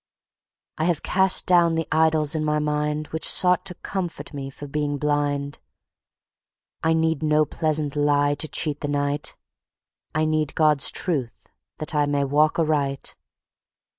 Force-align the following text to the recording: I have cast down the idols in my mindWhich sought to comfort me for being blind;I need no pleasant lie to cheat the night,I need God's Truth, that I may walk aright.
I 0.79 0.85
have 0.85 1.03
cast 1.03 1.45
down 1.45 1.75
the 1.75 1.87
idols 1.91 2.33
in 2.33 2.43
my 2.43 2.57
mindWhich 2.57 3.23
sought 3.23 3.67
to 3.67 3.75
comfort 3.75 4.33
me 4.33 4.49
for 4.49 4.65
being 4.65 4.97
blind;I 4.97 6.93
need 6.93 7.21
no 7.21 7.45
pleasant 7.45 7.95
lie 7.95 8.33
to 8.33 8.47
cheat 8.47 8.81
the 8.81 8.87
night,I 8.87 10.25
need 10.25 10.55
God's 10.55 10.89
Truth, 10.89 11.45
that 11.77 11.93
I 11.93 12.07
may 12.07 12.23
walk 12.23 12.57
aright. 12.57 13.15